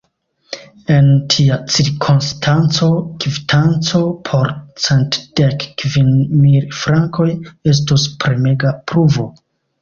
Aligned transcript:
En 0.93 1.09
tia 1.33 1.57
cirkonstanco, 1.73 2.89
kvitanco 3.25 4.01
por 4.29 4.49
cent 4.87 5.19
dek 5.41 5.67
kvin 5.83 6.11
mil 6.47 6.67
frankoj 6.79 7.29
estus 7.75 8.09
premega 8.25 8.75
pruvo. 8.95 9.29